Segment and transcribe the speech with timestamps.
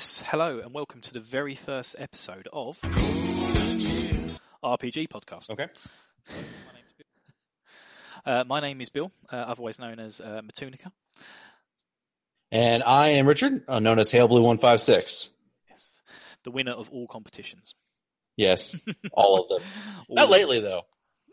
[0.00, 2.80] Yes, hello, and welcome to the very first episode of
[4.64, 5.50] RPG Podcast.
[5.50, 5.66] Okay.
[8.24, 8.32] My.
[8.32, 10.90] Uh, my name is Bill, uh, otherwise known as uh, Metunnica.
[12.50, 15.28] And I am Richard, uh, known as HailBlue156.
[15.68, 16.02] Yes,
[16.44, 17.74] the winner of all competitions.
[18.38, 18.74] Yes,
[19.12, 19.68] all of them.
[20.08, 20.80] All Not lately, though.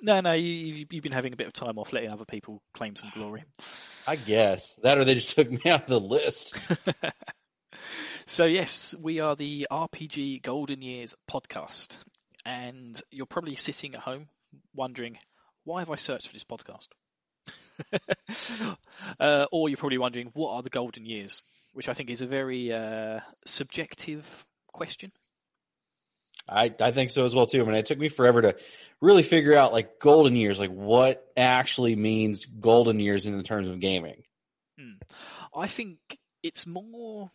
[0.01, 2.61] No, no, you, you've, you've been having a bit of time off, letting other people
[2.73, 3.45] claim some glory.
[4.05, 4.75] I guess.
[4.83, 6.59] That or they just took me out of the list.
[8.27, 11.97] so yes, we are the RPG Golden Years podcast,
[12.45, 14.27] and you're probably sitting at home
[14.75, 15.17] wondering
[15.63, 16.87] why have I searched for this podcast,
[19.19, 21.41] uh, or you're probably wondering what are the Golden Years,
[21.73, 25.09] which I think is a very uh, subjective question.
[26.49, 27.61] I, I think so as well, too.
[27.61, 28.55] I mean, it took me forever to
[29.01, 33.67] really figure out, like, golden years, like, what actually means golden years in the terms
[33.67, 34.23] of gaming.
[35.57, 35.97] I think
[36.47, 37.31] it's more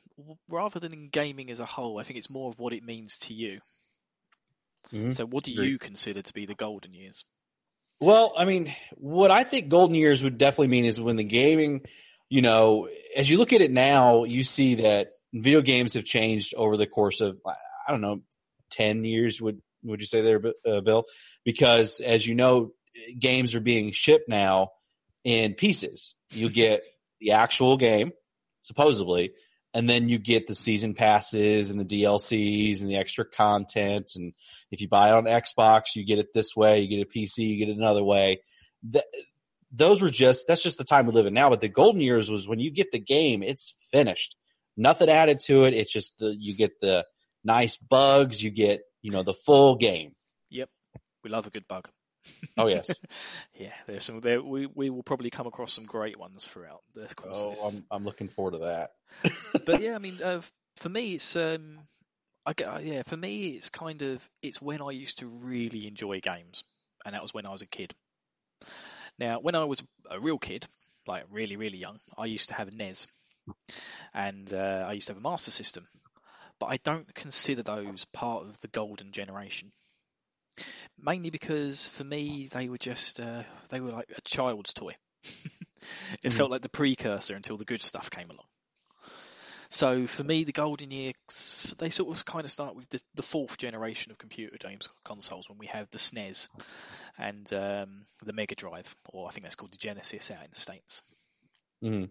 [0.48, 1.98] rather than in gaming as a whole.
[1.98, 3.60] I think it's more of what it means to you.
[4.92, 5.14] Mhm.
[5.14, 7.24] So, what do you consider to be the Golden Years?
[8.00, 11.82] Well, I mean, what I think golden years would definitely mean is when the gaming,
[12.28, 16.52] you know, as you look at it now, you see that video games have changed
[16.56, 18.22] over the course of, I don't know,
[18.70, 21.04] 10 years, would, would you say there, uh, Bill?
[21.44, 22.72] Because as you know,
[23.16, 24.72] games are being shipped now
[25.22, 26.16] in pieces.
[26.30, 26.82] You get
[27.20, 28.12] the actual game,
[28.62, 29.32] supposedly,
[29.74, 34.12] and then you get the season passes and the DLCs and the extra content.
[34.16, 34.32] And
[34.70, 36.80] if you buy it on Xbox, you get it this way.
[36.80, 38.42] You get a PC, you get it another way.
[38.90, 39.04] Th-
[39.72, 41.48] those were just that's just the time we live in now.
[41.48, 44.36] But the golden years was when you get the game, it's finished,
[44.76, 45.72] nothing added to it.
[45.72, 47.06] It's just the you get the
[47.42, 50.12] nice bugs, you get you know the full game.
[50.50, 50.68] Yep,
[51.24, 51.88] we love a good bug.
[52.56, 52.90] Oh yes,
[53.54, 54.20] Yeah, there's some.
[54.20, 57.38] There, we we will probably come across some great ones throughout the course.
[57.38, 57.64] of oh this.
[57.64, 58.90] I'm I'm looking forward to that.
[59.66, 60.40] but yeah, I mean, uh,
[60.76, 61.78] for me, it's um,
[62.44, 65.86] I get, uh, yeah, for me, it's kind of it's when I used to really
[65.86, 66.64] enjoy games,
[67.04, 67.94] and that was when I was a kid.
[69.18, 70.66] Now, when I was a real kid,
[71.06, 73.06] like really, really young, I used to have a NES,
[74.14, 75.86] and uh, I used to have a Master System,
[76.58, 79.72] but I don't consider those part of the golden generation.
[80.98, 84.94] Mainly because for me they were just uh, they were like a child's toy.
[86.22, 86.32] it Mhm.
[86.32, 88.46] felt like the precursor until the good stuff came along.
[89.70, 93.22] So for me, the golden years they sort of kind of start with the, the
[93.22, 96.50] fourth generation of computer games consoles when we have the SNES
[97.16, 100.60] and um, the Mega Drive, or I think that's called the Genesis out in the
[100.60, 101.02] states.
[101.82, 102.10] Mhm.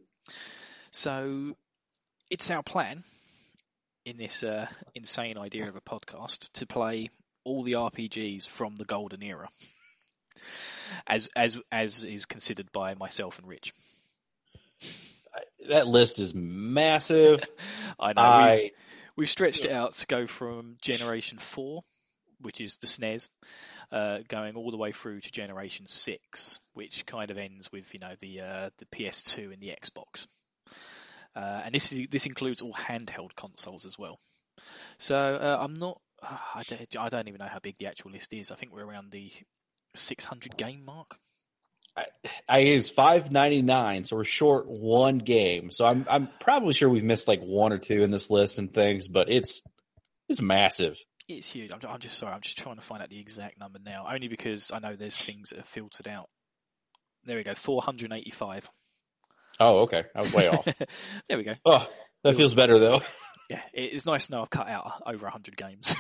[0.90, 1.56] So
[2.32, 3.04] it's our plan
[4.06, 4.66] in this uh,
[4.96, 7.10] insane idea of a podcast to play
[7.44, 9.50] all the RPGs from the golden era,
[11.08, 13.74] as as as is considered by myself and Rich.
[15.70, 17.46] That list is massive.
[18.00, 18.72] I know we've, I
[19.16, 21.84] we've stretched it out to go from Generation Four,
[22.40, 23.30] which is the SNES,
[23.92, 28.00] uh, going all the way through to Generation Six, which kind of ends with you
[28.00, 30.28] know the uh, the PS2 and the Xbox.
[31.36, 34.20] Uh, and this is this includes all handheld consoles as well.
[34.98, 36.00] So uh, I'm not.
[36.22, 38.52] Uh, I, don't, I don't even know how big the actual list is.
[38.52, 39.32] I think we're around the
[39.96, 41.18] 600 game mark.
[42.48, 45.72] I is five ninety nine, so we're short one game.
[45.72, 48.74] So I'm I'm probably sure we've missed like one or two in this list and
[48.74, 49.64] things, but it's
[50.30, 50.98] it's massive.
[51.28, 51.72] It's huge.
[51.74, 52.34] I'm, I'm just sorry.
[52.34, 55.18] I'm just trying to find out the exact number now, only because I know there's
[55.18, 56.30] things that are filtered out.
[57.26, 58.70] There we go, 485.
[59.60, 60.68] Oh, okay, I was way off.
[61.30, 61.56] there we go.
[61.66, 61.88] Oh,
[62.24, 63.02] that feels better though.
[63.52, 65.94] Yeah, it is nice to know I've cut out over 100 games.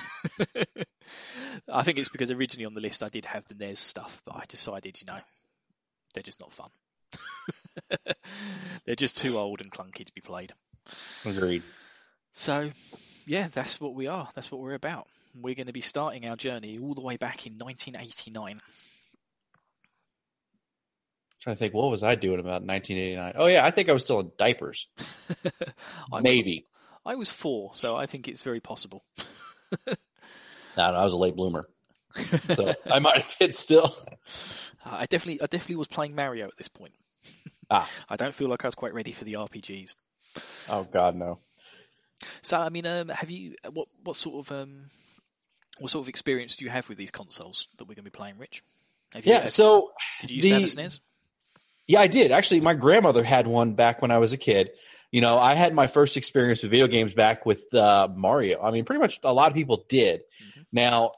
[1.69, 4.37] I think it's because originally on the list I did have the NES stuff, but
[4.37, 5.19] I decided, you know,
[6.13, 6.69] they're just not fun.
[8.85, 10.53] they're just too old and clunky to be played.
[11.25, 11.63] Agreed.
[12.31, 12.71] So,
[13.25, 14.29] yeah, that's what we are.
[14.33, 15.07] That's what we're about.
[15.35, 18.61] We're going to be starting our journey all the way back in 1989.
[21.41, 23.33] trying to think, what was I doing about 1989?
[23.35, 24.87] Oh yeah, I think I was still in diapers.
[26.21, 26.65] Maybe.
[27.05, 29.03] I was four, so I think it's very possible.
[30.77, 31.67] No, I was a late bloomer,
[32.49, 33.93] so I might have been still.
[34.85, 36.93] I definitely, I definitely was playing Mario at this point.
[37.69, 37.89] Ah.
[38.09, 39.95] I don't feel like I was quite ready for the RPGs.
[40.69, 41.39] Oh God, no.
[42.41, 44.85] So, I mean, um, have you what what sort of um,
[45.79, 48.17] what sort of experience do you have with these consoles that we're going to be
[48.17, 48.63] playing, Rich?
[49.13, 49.47] Have you, Yeah.
[49.47, 50.99] So did you have a the- SNES?
[51.87, 52.31] Yeah, I did.
[52.31, 54.69] Actually, my grandmother had one back when I was a kid.
[55.11, 58.61] You know, I had my first experience with video games back with uh, Mario.
[58.61, 60.21] I mean, pretty much a lot of people did.
[60.41, 60.65] Mhm.
[60.71, 61.11] Now,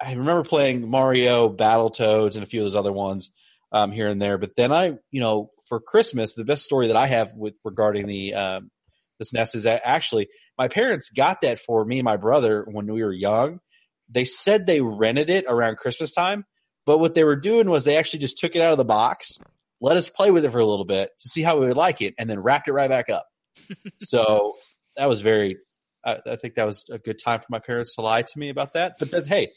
[0.00, 3.32] I remember playing Mario, Battletoads, and a few of those other ones
[3.70, 4.38] um, here and there.
[4.38, 8.06] But then I, you know, for Christmas, the best story that I have with regarding
[8.06, 8.70] the um,
[9.18, 13.02] The SNES is actually my parents got that for me and my brother when we
[13.02, 13.60] were young.
[14.08, 16.46] They said they rented it around Christmas time,
[16.86, 19.38] but what they were doing was they actually just took it out of the box,
[19.80, 22.02] let us play with it for a little bit to see how we would like
[22.02, 23.26] it, and then wrapped it right back up.
[24.00, 24.54] so
[24.96, 25.58] that was very.
[26.04, 28.48] I, I think that was a good time for my parents to lie to me
[28.48, 28.94] about that.
[28.98, 29.48] But then, hey,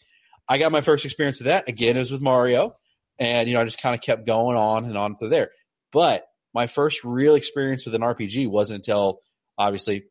[0.48, 1.70] I got my first experience with that.
[1.70, 2.75] Again, it was with Mario.
[3.20, 5.52] And, you know, I just kind of kept going on and on to there.
[5.92, 9.20] But my first real experience with an RPG wasn't until
[9.58, 10.06] obviously,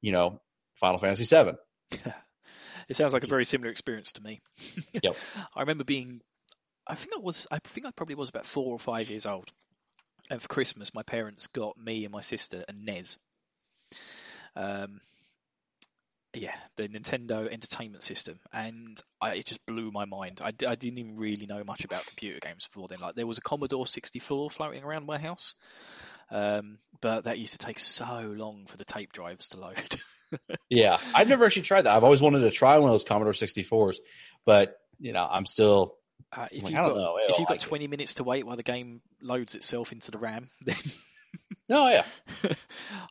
[0.00, 0.40] you know,
[0.76, 1.52] Final Fantasy VII.
[2.88, 4.40] it sounds like a very similar experience to me.
[5.02, 5.16] Yep.
[5.56, 6.20] I remember being,
[6.86, 9.50] I think I was, I think I probably was about four or five years old.
[10.30, 13.18] And for Christmas, my parents got me and my sister a NES.
[14.54, 15.00] Um,
[16.34, 20.40] yeah, the Nintendo Entertainment System, and I, it just blew my mind.
[20.42, 23.00] I, I didn't even really know much about computer games before then.
[23.00, 25.54] Like there was a Commodore 64 floating around my house,
[26.30, 30.00] um, but that used to take so long for the tape drives to load.
[30.70, 31.94] yeah, I've never actually tried that.
[31.94, 33.96] I've always wanted to try one of those Commodore 64s,
[34.46, 35.96] but you know, I'm still.
[36.32, 37.18] Uh, if, like, you've got, know.
[37.20, 37.68] if you've got like it.
[37.68, 40.76] 20 minutes to wait while the game loads itself into the RAM, then
[41.70, 42.04] oh, yeah,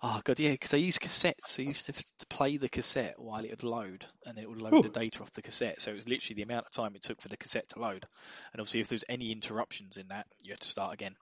[0.03, 1.59] oh god, yeah, because I used cassettes.
[1.59, 4.73] I used to, to play the cassette while it would load, and it would load
[4.73, 4.83] Whew.
[4.83, 5.81] the data off the cassette.
[5.81, 8.05] So it was literally the amount of time it took for the cassette to load.
[8.53, 11.15] And obviously, if there's any interruptions in that, you had to start again.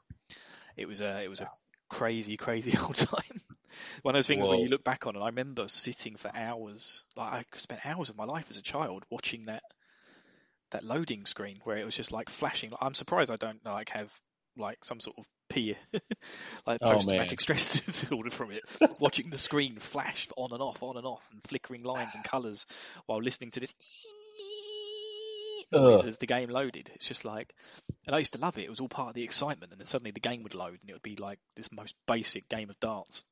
[0.78, 1.50] It was a it was a
[1.90, 3.42] crazy, crazy old time.
[4.02, 7.06] One of those things where you look back on, and I remember sitting for hours.
[7.16, 9.64] Like I spent hours of my life as a child watching that
[10.72, 12.72] that loading screen where it was just like flashing.
[12.80, 14.12] I'm surprised I don't like have
[14.58, 15.76] like some sort of P
[16.68, 18.64] like Oh, post traumatic stress disorder from it.
[19.00, 22.66] Watching the screen flash on and off, on and off, and flickering lines and colours
[23.06, 23.74] while listening to this
[25.72, 26.08] noise Ugh.
[26.08, 26.90] as the game loaded.
[26.96, 27.54] It's just like,
[28.08, 28.64] and I used to love it.
[28.64, 30.90] It was all part of the excitement, and then suddenly the game would load, and
[30.90, 33.24] it would be like this most basic game of darts.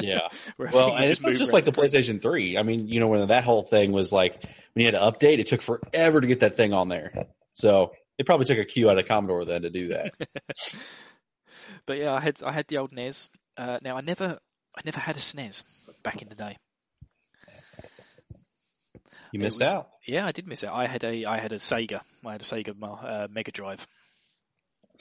[0.00, 0.28] Yeah.
[0.58, 1.72] Well, everything would and it's not just like the.
[1.72, 2.58] PlayStation 3.
[2.58, 4.42] I mean, you know, when that whole thing was like
[4.74, 7.26] when you had to update, it took forever to get that thing on there.
[7.52, 10.12] So it probably took a cue out of Commodore then to do that.
[11.86, 13.28] But yeah, I had I had the old NES.
[13.56, 14.38] Uh, now I never
[14.76, 15.64] I never had a SNES
[16.02, 16.56] back in the day.
[19.32, 19.88] You missed was- out.
[20.06, 20.70] Yeah, I did miss it.
[20.70, 22.00] I had a I had a Sega.
[22.24, 23.86] I had a Sega uh, Mega Drive.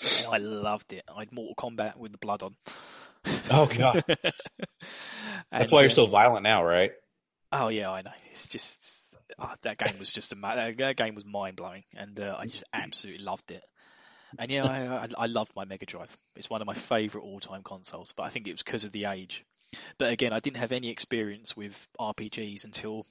[0.01, 1.03] And I loved it.
[1.13, 2.55] I had Mortal Kombat with the blood on.
[3.51, 4.03] Oh, God.
[4.07, 4.17] And,
[5.51, 6.91] That's why you're uh, so violent now, right?
[7.51, 8.11] Oh yeah, I know.
[8.31, 12.19] It's just oh, that game was just a that that game was mind blowing, and
[12.19, 13.63] uh, I just absolutely loved it.
[14.37, 16.15] And yeah, I, I, I loved my Mega Drive.
[16.35, 18.91] It's one of my favourite all time consoles, but I think it was because of
[18.91, 19.43] the age.
[19.97, 23.05] But again, I didn't have any experience with RPGs until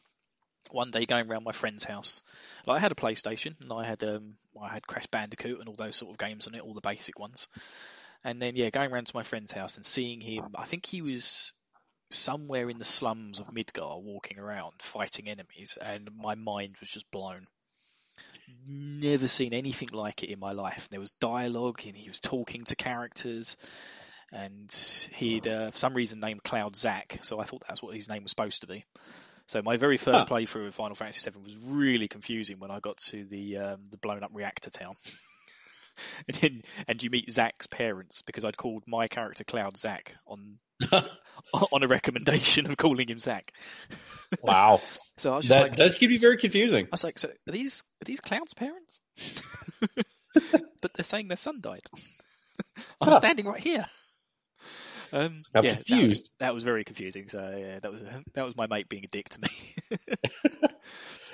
[0.70, 2.20] one day going around my friend's house.
[2.66, 5.74] Like I had a PlayStation and I had um I had Crash Bandicoot and all
[5.74, 7.48] those sort of games on it, all the basic ones.
[8.24, 11.02] And then yeah, going around to my friend's house and seeing him, I think he
[11.02, 11.52] was
[12.10, 17.10] somewhere in the slums of Midgar walking around fighting enemies and my mind was just
[17.10, 17.46] blown.
[18.66, 20.88] Never seen anything like it in my life.
[20.90, 23.56] There was dialogue and he was talking to characters
[24.32, 24.70] and
[25.16, 28.22] he'd uh, for some reason named Cloud Zack, so I thought that's what his name
[28.24, 28.84] was supposed to be.
[29.46, 30.34] So my very first Huh.
[30.34, 33.96] playthrough of Final Fantasy VII was really confusing when I got to the um, the
[33.96, 34.96] blown up reactor town.
[36.42, 40.58] and and you meet Zack's parents because I'd called my character Cloud Zack on
[40.92, 43.52] on a recommendation of calling him Zach.
[44.42, 44.82] Wow.
[45.16, 46.84] So I was just That, like, that could be very confusing.
[46.84, 49.00] I was like, so are these are these Cloud's parents?
[50.82, 51.80] but they're saying their son died.
[53.00, 53.12] I'm Huh.
[53.14, 53.86] standing right here.
[55.12, 56.30] Um, I'm yeah, that was- confused.
[56.40, 57.30] That was, very confusing.
[57.30, 58.02] So yeah, that was
[58.34, 59.48] that was my mate being a dick to me.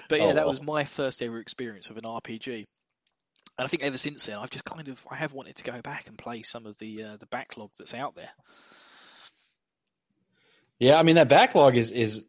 [0.08, 0.48] but yeah, Oh, that well.
[0.50, 2.64] was my first ever experience of an RPG.
[3.58, 5.80] And I think ever since then, I've just kind of I have wanted to go
[5.80, 8.30] back and play some of the uh, the backlog that's out there.
[10.78, 12.24] Yeah, I mean that backlog is is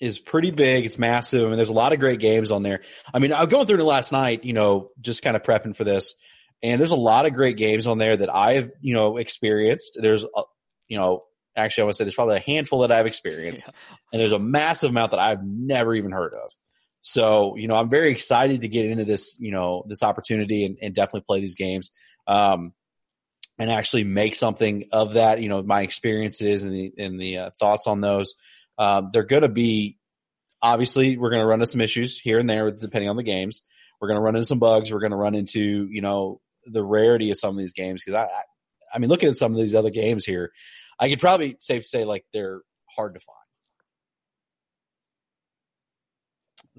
[0.00, 0.84] is pretty big.
[0.84, 1.44] It's massive.
[1.44, 2.82] I mean, there's a lot of great games on there.
[3.14, 5.74] I mean, I was going through it last night, you know, just kind of prepping
[5.74, 6.14] for this,
[6.62, 9.98] and there's a lot of great games on there that I've you know experienced.
[10.00, 10.42] There's a,
[10.88, 11.24] you know,
[11.56, 13.70] actually, I want to say there's probably a handful that I've experienced,
[14.12, 16.52] and there's a massive amount that I've never even heard of.
[17.06, 20.76] So, you know, I'm very excited to get into this, you know, this opportunity and,
[20.82, 21.92] and definitely play these games.
[22.26, 22.72] Um,
[23.60, 27.50] and actually make something of that, you know, my experiences and the, and the uh,
[27.60, 28.34] thoughts on those.
[28.76, 29.98] Um, they're going to be,
[30.60, 33.62] obviously, we're going to run into some issues here and there depending on the games.
[34.00, 34.92] We're going to run into some bugs.
[34.92, 38.02] We're going to run into, you know, the rarity of some of these games.
[38.02, 38.42] Cause I, I,
[38.92, 40.50] I mean, looking at some of these other games here,
[40.98, 42.62] I could probably safe to say like they're
[42.96, 43.45] hard to find.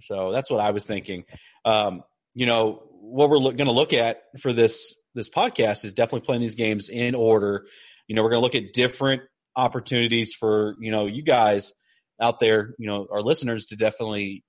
[0.01, 1.25] So that's what I was thinking.
[1.65, 5.93] Um, you know, what we're lo- going to look at for this this podcast is
[5.93, 7.65] definitely playing these games in order.
[8.07, 9.23] You know, we're going to look at different
[9.55, 11.73] opportunities for you know you guys
[12.19, 14.43] out there, you know, our listeners to definitely,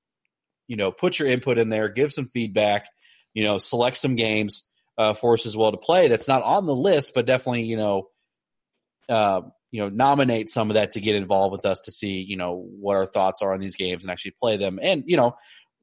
[0.67, 2.87] you know, put your input in there, give some feedback,
[3.35, 4.65] you know, select some games
[4.97, 6.09] uh, for us as well to play.
[6.09, 8.09] That's not on the list, but definitely, you know,
[9.09, 12.37] uh, you know, nominate some of that to get involved with us to see, you
[12.37, 14.79] know, what our thoughts are on these games and actually play them.
[14.81, 15.37] And, you know,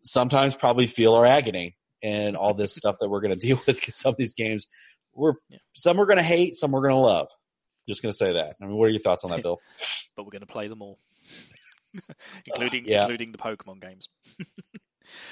[0.04, 3.78] sometimes probably feel our agony and all this stuff that we're going to deal with
[3.80, 4.68] because some of these games
[5.14, 5.60] we're Yeah.
[5.74, 7.28] some we're going to hate, some we're going to love.
[7.88, 8.56] Just going to say that.
[8.62, 9.60] I mean, what are your thoughts on that, Bill?
[10.16, 11.00] but we're going to play them all,
[12.46, 13.02] including yeah.
[13.04, 14.10] including the Pokemon games.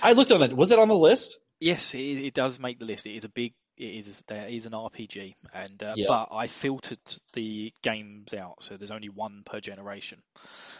[0.01, 0.55] I looked on that.
[0.55, 1.39] Was it on the list?
[1.59, 3.07] Yes, it, it does make the list.
[3.07, 3.53] It is a big.
[3.75, 6.05] It is there is an RPG, and uh, Yeah.
[6.07, 6.99] but I filtered
[7.33, 10.21] the games out, so there's only one per generation.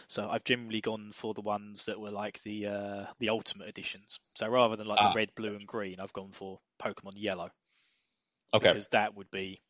[0.06, 4.18] So I've generally gone for the ones that were like the uh, the ultimate editions.
[4.36, 5.12] So rather than like Ah.
[5.12, 7.50] the red, blue, and green, I've gone for Pokemon Yellow
[8.52, 8.68] Okay.
[8.68, 9.60] because that would be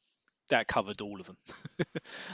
[0.50, 1.38] that covered all of them.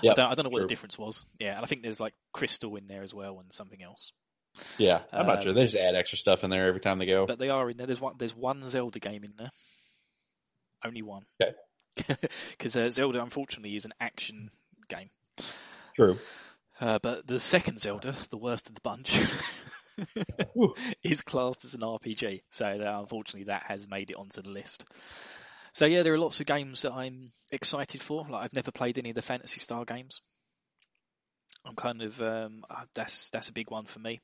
[0.03, 0.63] I, don't, I don't know what true.
[0.63, 1.29] the difference was.
[1.39, 4.13] Yeah, and I think there's like Crystal in there as well and something else.
[4.79, 5.53] Yeah, I'm not Um, sure.
[5.53, 7.25] They just add extra stuff in there every time they go.
[7.27, 7.87] But they are in there.
[7.87, 8.15] There's one.
[8.19, 9.53] There's one Zelda game in there.
[10.85, 11.25] Only one.
[11.43, 11.55] Okay.
[12.51, 14.51] Because uh, Zelda, unfortunately, is an action
[14.89, 15.11] game.
[15.97, 16.19] True.
[16.81, 19.21] Uh, but the second Zelda, the worst of the bunch,
[21.05, 22.43] is classed as an RPG.
[22.51, 24.85] So uh, unfortunately, that has made it onto the list.
[25.73, 28.27] So yeah, there are lots of games that I'm excited for.
[28.29, 30.21] Like I've never played any of the Phantasy Star games.
[31.65, 34.21] I'm kind of um, uh, that's that's a big one for me.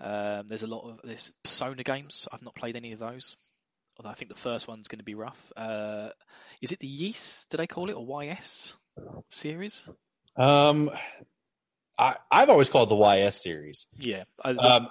[0.00, 2.26] Um, there's a lot of there's Persona games.
[2.32, 3.36] I've not played any of those.
[3.98, 5.52] Although I think the first one's going to be rough.
[5.56, 6.10] Uh,
[6.60, 7.50] is it the Yeast?
[7.50, 8.76] Did I call it or YS
[9.30, 9.88] series?
[10.36, 10.90] Um,
[11.96, 13.86] I I've always called it the YS series.
[13.96, 14.88] Yeah, I, Um,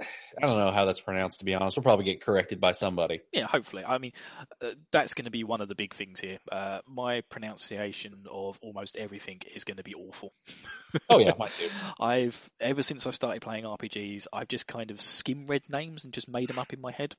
[0.00, 1.38] I don't know how that's pronounced.
[1.38, 3.20] To be honest, we'll probably get corrected by somebody.
[3.32, 3.84] Yeah, hopefully.
[3.86, 4.12] I mean,
[4.60, 6.38] uh, that's going to be one of the big things here.
[6.50, 10.32] Uh, my pronunciation of almost everything is going to be awful.
[11.10, 11.68] Oh yeah, mine too.
[12.00, 16.12] I've ever since I started playing RPGs, I've just kind of skim read names and
[16.14, 17.14] just made them up in my head.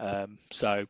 [0.00, 0.86] Um, so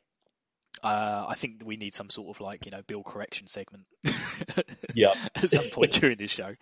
[0.83, 3.85] uh, I think we need some sort of like you know bill correction segment.
[4.95, 5.17] Yep.
[5.37, 6.55] At some point during this show,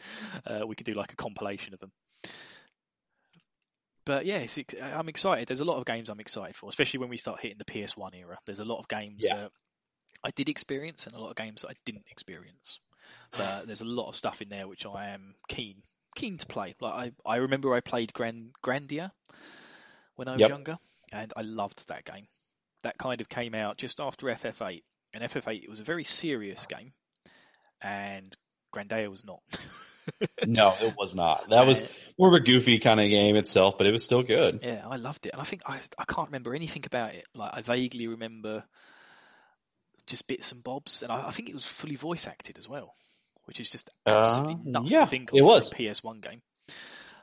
[0.47, 1.93] uh, we could do like a compilation of them.
[4.05, 5.49] But yeah, it's, I'm excited.
[5.49, 8.14] There's a lot of games I'm excited for, especially when we start hitting the PS1
[8.14, 8.38] era.
[8.47, 9.37] There's a lot of games Yeah.
[9.37, 9.50] that
[10.25, 12.81] I did experience and a lot of games that I didn't experience.
[13.33, 15.83] But there's a lot of stuff in there which I am keen
[16.17, 16.75] keen to play.
[16.81, 19.11] Like I, I remember I played Grand Grandia
[20.17, 20.50] when I was Yep.
[20.50, 20.78] younger,
[21.12, 22.26] and I loved that game.
[22.88, 26.64] That kind of came out just after FF8, and FF8 it was a very serious
[26.64, 26.95] game,
[27.83, 28.35] and
[28.75, 29.40] Grandia was not.
[30.47, 31.50] No, it was not.
[31.50, 31.85] That was
[32.18, 34.61] more of a goofy kind of game itself, but it was still good.
[34.62, 37.26] Yeah, I loved it, and I think I I can't remember anything about it.
[37.35, 38.64] Like I vaguely remember
[40.07, 42.95] just bits and bobs, and I, I think it was fully voice acted as well,
[43.45, 45.71] which is just absolutely Uh, nuts yeah, to think of it was.
[45.71, 46.40] a PS1 game.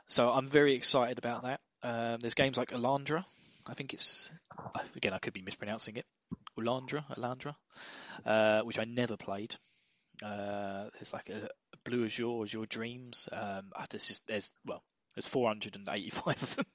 [0.08, 1.60] So I'm very excited about that.
[1.82, 3.24] Um, there's games like Alandra.
[3.68, 4.30] I think it's
[4.94, 6.06] again I could be mispronouncing it.
[6.58, 7.54] Ulandra, Alandra,
[8.24, 9.54] uh, which I never played.
[10.22, 11.48] Uh, there's like a
[11.84, 13.28] Blue Azure, Azure Dreams.
[13.30, 14.82] Um, there's just there's well,
[15.14, 16.66] there's 485 of them.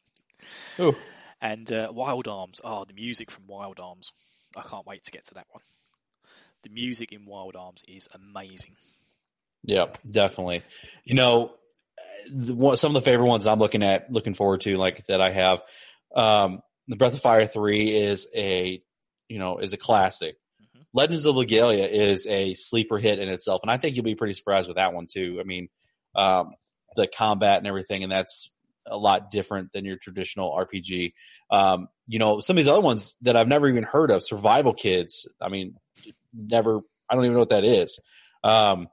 [0.79, 0.95] Ooh.
[1.41, 2.61] And uh, Wild Arms.
[2.63, 4.13] Oh, the music from Wild Arms.
[4.55, 5.63] I can't wait to get to that one.
[6.63, 8.75] The music in Wild Arms is amazing.
[9.63, 10.63] Yeah, definitely.
[11.03, 11.53] You know,
[12.31, 15.31] the, some of the favorite ones I'm looking at, looking forward to, like that I
[15.31, 15.61] have.
[16.15, 18.81] Um, the Breath of Fire three is a,
[19.29, 20.35] you know, is a classic.
[20.61, 20.85] Mhm.
[20.93, 24.33] Legends of Legalia is a sleeper hit in itself, and I think you'll be pretty
[24.33, 25.37] surprised with that one too.
[25.39, 25.69] I mean,
[26.15, 26.53] um,
[26.95, 28.51] the combat and everything, and that's
[28.85, 31.13] a lot different than your traditional RPG.
[31.49, 34.73] Um, you know, some of these other ones that I've never even heard of, Survival
[34.73, 35.27] Kids.
[35.39, 35.75] I mean,
[36.33, 36.81] never.
[37.09, 37.99] I don't even know what that is.
[38.43, 38.87] Um,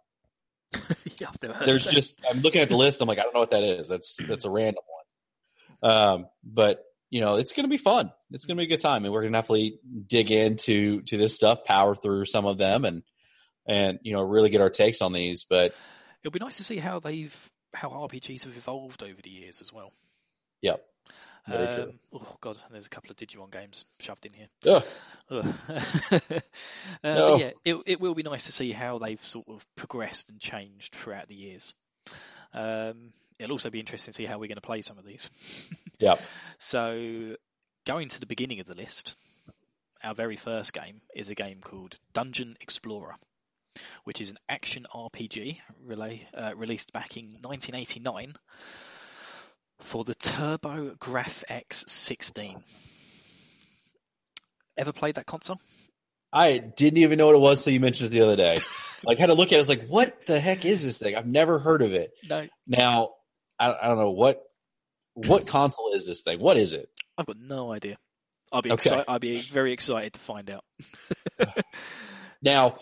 [1.19, 3.01] yeah, I've never heard there's just I'm looking at the list.
[3.01, 3.89] I'm like, I don't know what that is.
[3.89, 4.83] That's that's a random
[5.81, 5.93] one.
[5.93, 8.13] Um, but you know, it's gonna be fun.
[8.31, 11.65] It's gonna be a good time, and we're gonna definitely dig into to this stuff,
[11.65, 13.03] power through some of them, and
[13.67, 15.45] and you know, really get our takes on these.
[15.45, 15.75] But
[16.23, 17.37] It'll be nice to see how they've
[17.75, 19.93] how RPGs have evolved over the years as well.
[20.63, 20.85] Yep.
[21.47, 24.49] Um, oh god, there's a couple of Digimon games shoved in here.
[24.67, 24.85] ugh,
[25.31, 25.55] Ugh.
[26.13, 26.41] uh,
[27.03, 27.37] No.
[27.37, 30.95] yeah, it it will be nice to see how they've sort of progressed and changed
[30.95, 31.75] throughout the years.
[32.55, 35.31] Um, it'll also be interesting to see how we're going to play some of these.
[36.01, 36.21] Yep.
[36.61, 37.35] So,
[37.85, 39.17] going to the beginning of the list,
[40.01, 43.17] our very first game is a game called Dungeon Explorer,
[44.05, 48.35] which is an action RPG relay, uh, released back in 1989
[49.81, 52.63] for the TurboGrafx-16.
[54.77, 55.61] Ever played that console?
[56.33, 58.55] I didn't even know what it was, so you mentioned it the other day.
[59.05, 59.57] like, had to look at it.
[59.57, 61.15] I was like, what the heck is this thing?
[61.17, 62.13] I've never heard of it.
[62.29, 63.11] No, Now,
[63.59, 64.43] I, I don't know what
[65.15, 66.39] what console is this thing.
[66.41, 66.89] What is it?
[67.17, 67.97] I've got no idea.
[68.53, 68.75] I'll be Okay.
[68.91, 69.05] excited.
[69.09, 70.65] I'll be very excited to find out.
[72.41, 72.79] Now,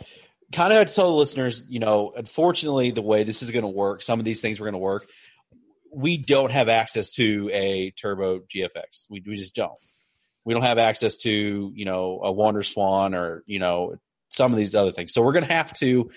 [0.53, 3.69] kind of to tell the listeners, you know, unfortunately, the way this is going to
[3.71, 5.07] work, some of these things are going to work.
[5.91, 9.07] We don't have access to a Turbo GFX.
[9.09, 9.73] We, we just don't.
[10.45, 13.97] We don't have access to, you know, a WonderSwan or, you know,
[14.37, 15.13] some of these other things.
[15.13, 16.11] So we're going to have to,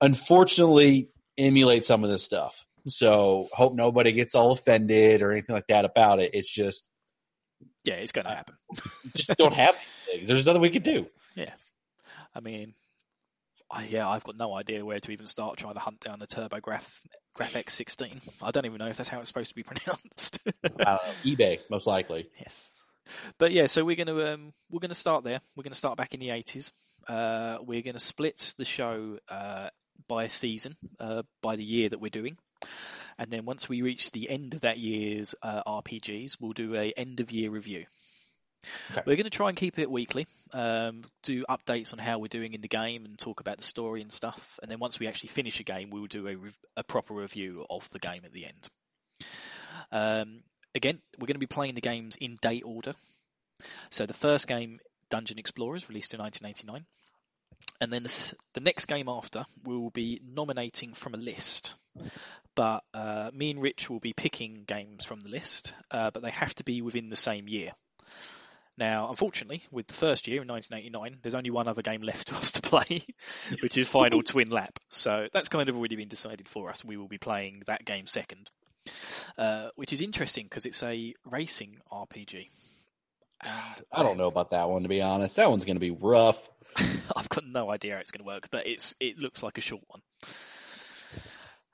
[0.00, 2.64] unfortunately, emulate some of this stuff.
[2.86, 6.32] So hope nobody gets all offended or anything like that about it.
[6.34, 6.90] It's just,
[7.84, 8.56] Yeah, it's going to happen.
[9.16, 9.76] just don't have
[10.06, 10.28] things.
[10.28, 11.06] There's nothing we could do.
[11.36, 11.52] Yeah,
[12.34, 12.74] I mean,
[13.70, 16.26] I, yeah, I've got no idea where to even start trying to hunt down the
[16.26, 16.86] TurboGraf
[17.38, 18.20] GrafX 16.
[18.42, 20.38] I don't even know if that's how it's supposed to be pronounced.
[20.64, 22.28] I eBay, most likely.
[22.38, 22.81] yes,
[23.38, 25.40] but yeah, so we're gonna um, we're gonna start there.
[25.56, 26.72] We're gonna start back in the 80s.
[27.08, 29.68] Uh, we're gonna split the show uh,
[30.08, 32.36] by a season, uh, by the year that we're doing.
[33.18, 36.92] And then once we reach the end of that year's uh, RPGs, we'll do a
[36.92, 37.84] end of year review.
[38.92, 39.02] Okay.
[39.06, 42.54] We're going to try and keep it weekly, um, do updates on how we're doing
[42.54, 44.58] in the game and talk about the story and stuff.
[44.62, 47.14] And then once we actually finish a game, we will do a, rev- a proper
[47.14, 48.68] review of the game at the end.
[49.90, 50.42] Um,
[50.74, 52.94] again, we're going to be playing the games in date order.
[53.90, 56.86] So the first game, Dungeon Explorers, released in 1989.
[57.80, 61.74] And then the, the next game after, we will be nominating from a list.
[62.54, 66.30] But uh, me and Rich will be picking games from the list, uh, but they
[66.30, 67.72] have to be within the same year.
[68.78, 72.36] Now, unfortunately, with the first year in 1989, there's only one other game left to
[72.36, 73.04] us to play,
[73.62, 74.78] which is Final Twin Lap.
[74.90, 76.84] So that's kind of already been decided for us.
[76.84, 78.50] We will be playing that game second,
[79.38, 82.48] uh, which is interesting because it's a racing RPG.
[83.44, 85.36] And I don't know about that one to be honest.
[85.36, 86.48] That one's going to be rough.
[87.16, 89.60] I've got no idea how it's going to work, but it's it looks like a
[89.60, 90.00] short one.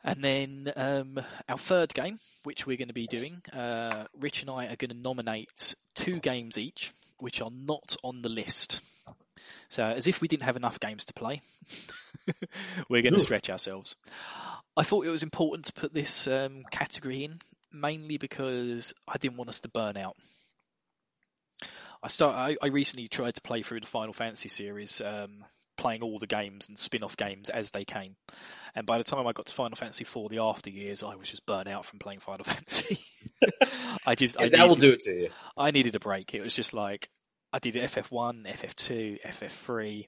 [0.05, 4.51] And then um, our third game, which we're going to be doing, uh, Rich and
[4.51, 8.81] I are going to nominate two games each, which are not on the list.
[9.69, 11.43] So, as if we didn't have enough games to play,
[12.89, 13.97] we're going to stretch ourselves.
[14.79, 17.41] I thought it was important to put this um, category in,
[17.73, 20.17] mainly because I didn't want us to burn out.
[22.01, 22.37] I start.
[22.37, 25.45] I, I recently tried to play through the Final Fantasy series, um,
[25.77, 28.15] playing all the games and spin-off games as they came.
[28.77, 31.29] And by the time I got to Final Fantasy IV, the after years, I was
[31.29, 33.01] just burnt out from playing Final Fantasy.
[34.07, 35.31] I just, I that will do it to you.
[35.57, 36.35] I needed a break.
[36.35, 37.09] It was just like
[37.53, 40.07] I did FF1, FF2, FF3,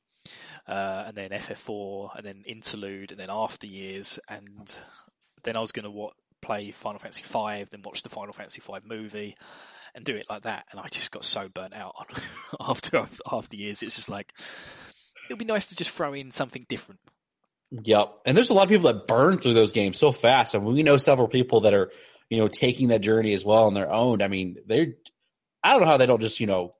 [0.67, 4.75] uh, and then FF4, and then Interlude, and then After Years, and
[5.45, 8.63] then I was going to what play Final Fantasy V, then watch the Final Fantasy
[8.65, 9.37] V movie,
[9.95, 10.67] and do it like that.
[10.71, 12.07] And I just got so burnt out on
[12.71, 13.83] after after years.
[13.83, 14.33] It's just like
[15.29, 17.01] it would be nice to just throw in something different.
[17.71, 18.15] Yep.
[18.27, 20.55] And there's a lot of people that burn through those games so fast.
[20.55, 21.91] And we know several people that are,
[22.29, 24.23] you know, taking that journey as well on their own.
[24.23, 24.89] I mean, they're,
[25.63, 26.75] I don't know how they don't just, you know,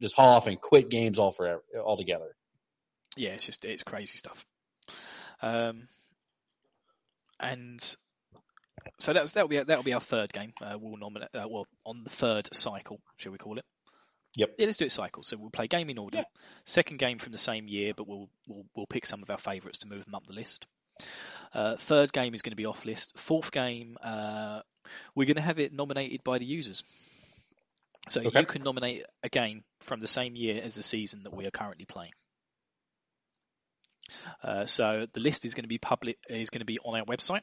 [0.00, 2.34] just haul off and quit games all for altogether.
[3.16, 4.44] Yeah, it's just it's crazy stuff.
[5.42, 5.88] Um,
[7.38, 7.80] and
[8.98, 10.52] so that's that'll be that'll be our third game.
[10.60, 13.64] Uh, we'll nominate uh, well on the third cycle, shall we call it?
[14.36, 14.54] Yep.
[14.58, 15.22] Yeah, let's do it cycle.
[15.22, 16.22] So we'll play game in order.
[16.64, 19.80] Second game from the same year, but we'll we'll we'll pick some of our favourites
[19.80, 20.66] to move them up the list.
[21.52, 23.18] Uh, third game is going to be off list.
[23.18, 24.60] Fourth game, uh,
[25.14, 26.84] we're going to have it nominated by the users.
[28.08, 28.40] So Okay.
[28.40, 31.50] you can nominate a game from the same year as the season that we are
[31.50, 32.12] currently playing.
[34.42, 37.06] Uh, so the list is going to be public is going to be on our
[37.06, 37.42] website,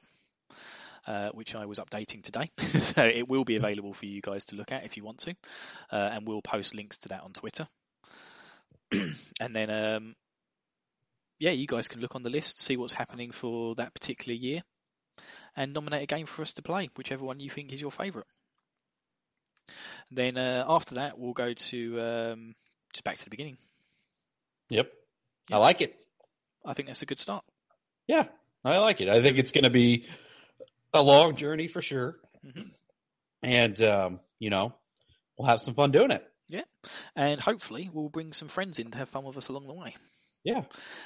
[1.05, 2.51] uh, which I was updating today.
[2.79, 5.31] so it will be available for you guys to look at if you want to,
[5.91, 7.67] uh, and we'll post links to that on Twitter.
[8.91, 10.15] and then, um,
[11.39, 14.61] yeah, you guys can look on the list, see what's happening for that particular year,
[15.55, 18.27] and nominate a game for us to play, whichever one you think is your favourite.
[20.11, 22.55] Then uh, after that, we'll go to um,
[22.93, 23.57] just back to the beginning.
[24.69, 24.91] Yep.
[25.51, 25.95] I like it.
[26.67, 27.43] I think that's a good start.
[28.07, 28.25] Yeah.
[28.65, 29.09] I like it.
[29.09, 30.07] I think it's going to be
[30.93, 32.19] a long journey for sure.
[32.45, 32.71] Mhm.
[33.43, 34.73] And, um, you know,
[35.37, 36.25] we'll have some fun doing it.
[36.49, 36.63] Yeah.
[37.15, 39.95] And hopefully, we'll bring some friends in to have fun with us along the way.
[40.43, 40.63] Yeah.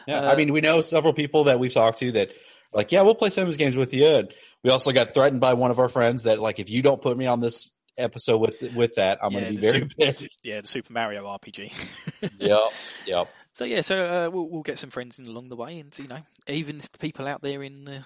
[0.08, 0.20] Yeah.
[0.22, 2.34] Uh, I mean, we know several people that we've talked to that are
[2.74, 4.06] like, yeah, we'll play some of these games with you.
[4.06, 7.02] And we also got threatened by one of our friends that like, if you don't
[7.02, 10.40] put me on this episode with, with that, I'm going to be very super- pissed.
[10.44, 12.30] Yeah, the Super Mario RPG.
[12.40, 12.60] yep.
[13.06, 13.30] Yep.
[13.54, 16.08] So yeah, so uh, we'll, we'll get some friends in along the way, and you
[16.08, 18.04] know, even the people out there in the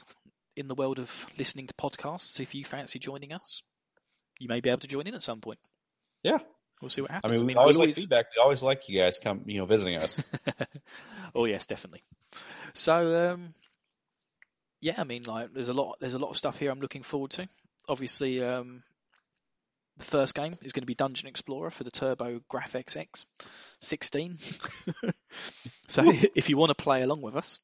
[0.55, 3.61] in the world of listening to podcasts, if you fancy joining us,
[4.39, 5.59] you may be able to join in at some point.
[6.23, 6.39] Yeah.
[6.81, 7.31] We'll see what happens.
[7.31, 7.41] I happens.
[7.41, 8.25] mean, we we'll always like feedback.
[8.35, 10.21] We always like you guys come, you know, visiting us.
[11.35, 12.03] oh yes, definitely.
[12.73, 13.53] So um,
[14.81, 17.03] yeah, I mean, like there's a lot there's a lot of stuff here I'm looking
[17.03, 17.47] forward to.
[17.87, 18.83] Obviously, um,
[19.97, 23.25] the first game is going to be Dungeon Explorer for the Turbo Graphics X
[23.81, 24.37] 16.
[25.87, 26.03] so
[26.35, 27.59] if you want to play along with us,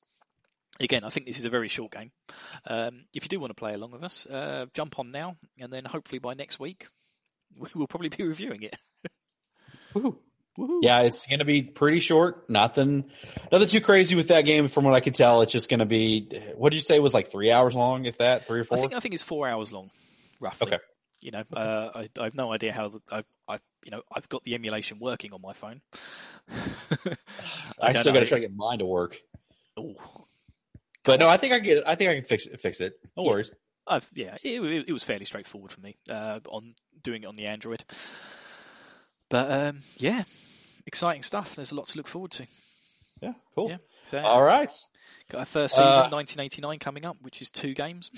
[0.79, 2.11] again, I think this is a very short game.
[2.65, 5.71] Um, if you do want to play along with us, uh, jump on now, and
[5.71, 6.87] then hopefully by next week
[7.75, 8.77] we'll probably be reviewing it.
[9.93, 10.19] Woo.
[10.81, 12.49] Yeah, it's going to be pretty short.
[12.49, 13.09] Nothing,
[13.51, 14.67] nothing too crazy with that game.
[14.67, 16.27] From what I could tell, it's just going to be.
[16.55, 18.03] What did you say it was like three hours long?
[18.03, 18.77] If that, three or four?
[18.77, 19.91] I think I think it's four hours long,
[20.41, 20.67] roughly.
[20.67, 20.79] Okay.
[21.21, 24.43] You know, uh, I, I have no idea how I, I, you know, I've got
[24.43, 25.81] the emulation working on my phone.
[27.81, 29.19] I, still got to try to get mine to work.
[29.77, 29.95] Oh,
[31.03, 31.83] but no, I think I get it.
[31.87, 32.59] I think I can fix it.
[32.59, 32.93] Fix it.
[33.15, 33.29] No yeah.
[33.29, 33.51] worries.
[33.87, 37.47] I've, yeah, it, it, was fairly straightforward for me uh, on doing it on the
[37.47, 37.83] Android.
[39.29, 40.23] But um, yeah,
[40.85, 41.55] exciting stuff.
[41.55, 42.47] There's a lot to look forward to.
[43.21, 43.69] Yeah, cool.
[43.69, 44.71] Yeah, so, All right.
[45.29, 48.11] Got our first season, uh, 1989, coming up, which is two games.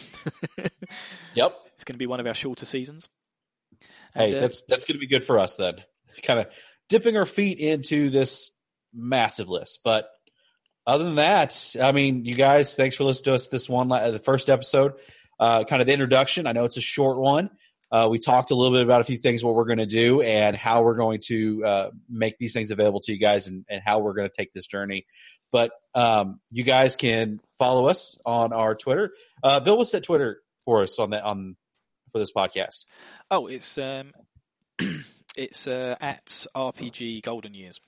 [1.36, 1.56] yep.
[1.76, 3.10] It's going to be one of our shorter seasons.
[4.16, 5.76] And, hey, uh, that's that's going to be good for us then.
[6.24, 6.48] Kind of
[6.90, 8.52] dipping our feet into this
[8.94, 10.08] massive list, but
[10.86, 14.22] other than that, I mean, you guys, thanks for listening to us this one, the
[14.24, 14.94] first episode,
[15.40, 16.46] uh, kind of the introduction.
[16.46, 17.50] I know it's a short one.
[17.90, 20.22] Uh, we talked a little bit about a few things, what we're going to do
[20.22, 23.82] and how we're going to uh, make these things available to you guys and, and
[23.86, 25.06] how we're going to take this journey.
[25.54, 29.14] But um, you guys can follow us on our Twitter.
[29.44, 31.56] Uh, Bill, what's that Twitter for us on that on
[32.12, 32.86] for this podcast?
[33.30, 34.12] Oh, it's um,
[35.38, 37.80] it's uh, at RPG Golden Years.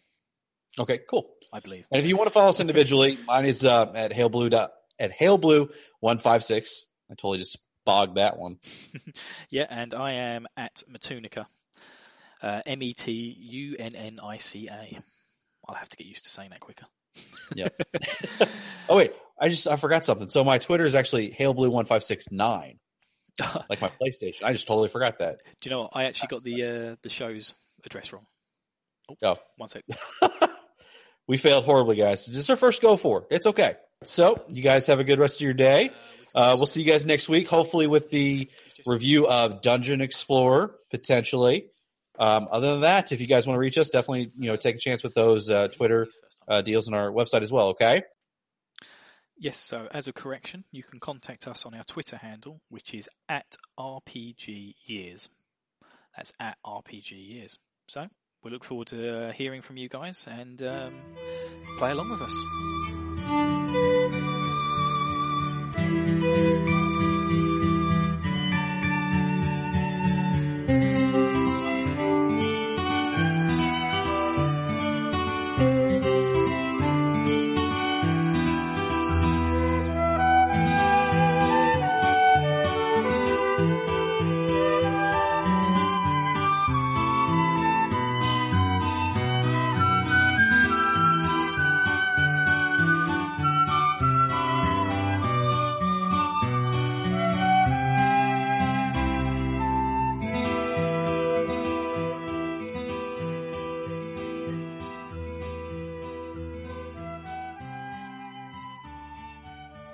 [0.77, 1.27] Okay, cool.
[1.51, 1.87] I believe.
[1.91, 4.53] And if you want to follow us individually, mine is uh, at HailBlue
[4.99, 6.85] at HailBlue one five six.
[7.09, 8.59] I totally just bogged that one.
[9.49, 11.47] yeah, and I am at Metunnica.
[12.43, 14.99] Uh, M E T U N N I C A.
[15.67, 16.85] I'll have to get used to saying that quicker.
[17.55, 17.73] Yep.
[18.89, 20.29] oh wait, I just I forgot something.
[20.29, 22.79] So my Twitter is actually HailBlue one five six nine.
[23.69, 24.43] like my PlayStation.
[24.43, 25.39] I just totally forgot that.
[25.61, 25.91] Do you know what?
[25.93, 27.53] I actually got the uh, the show's
[27.85, 28.25] address wrong.
[29.09, 29.37] Oh, oh.
[29.57, 29.83] one sec.
[31.27, 32.25] we failed horribly, guys.
[32.25, 33.27] This is our first go for.
[33.29, 33.75] It's okay.
[34.03, 35.91] So you guys have a good rest of your day.
[36.33, 38.49] Uh, we'll see you guys next week, hopefully with the
[38.85, 41.67] review of Dungeon Explorer potentially.
[42.17, 44.75] Um, other than that, if you guys want to reach us, definitely you know take
[44.75, 46.07] a chance with those uh, Twitter
[46.47, 47.69] uh, deals on our website as well.
[47.69, 48.03] Okay.
[49.37, 49.59] Yes.
[49.59, 53.55] So as a correction, you can contact us on our Twitter handle, which is at
[53.79, 55.29] RPG Years.
[56.15, 57.57] That's at RPG Years.
[57.87, 58.07] So
[58.43, 60.93] we look forward to uh, hearing from you guys and um,
[61.77, 64.24] play along with us.